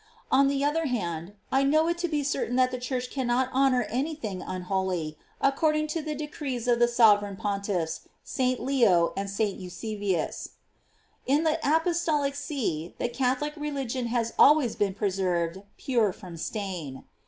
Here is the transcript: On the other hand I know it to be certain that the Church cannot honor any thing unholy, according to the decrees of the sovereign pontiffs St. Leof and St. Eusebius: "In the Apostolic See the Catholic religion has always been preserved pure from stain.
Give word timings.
On 0.31 0.47
the 0.47 0.65
other 0.65 0.87
hand 0.87 1.35
I 1.51 1.61
know 1.61 1.87
it 1.87 1.99
to 1.99 2.07
be 2.07 2.23
certain 2.23 2.55
that 2.55 2.71
the 2.71 2.79
Church 2.79 3.11
cannot 3.11 3.51
honor 3.53 3.83
any 3.87 4.15
thing 4.15 4.41
unholy, 4.41 5.15
according 5.39 5.85
to 5.89 6.01
the 6.01 6.15
decrees 6.15 6.67
of 6.67 6.79
the 6.79 6.87
sovereign 6.87 7.35
pontiffs 7.35 8.07
St. 8.23 8.59
Leof 8.59 9.11
and 9.15 9.29
St. 9.29 9.59
Eusebius: 9.59 10.53
"In 11.27 11.43
the 11.43 11.59
Apostolic 11.63 12.33
See 12.33 12.95
the 12.97 13.09
Catholic 13.09 13.53
religion 13.55 14.07
has 14.07 14.33
always 14.39 14.75
been 14.75 14.95
preserved 14.95 15.59
pure 15.77 16.11
from 16.13 16.35
stain. 16.35 17.03